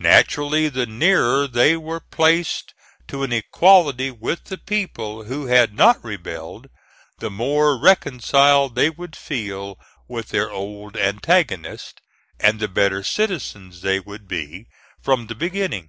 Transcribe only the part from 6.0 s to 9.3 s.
rebelled, the more reconciled they would